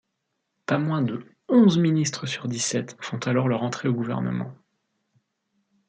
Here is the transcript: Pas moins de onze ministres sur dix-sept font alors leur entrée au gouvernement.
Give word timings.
Pas 0.65 0.79
moins 0.79 1.03
de 1.03 1.23
onze 1.47 1.77
ministres 1.77 2.25
sur 2.25 2.47
dix-sept 2.47 2.97
font 3.01 3.19
alors 3.19 3.47
leur 3.47 3.61
entrée 3.61 3.87
au 3.87 3.93
gouvernement. 3.93 4.51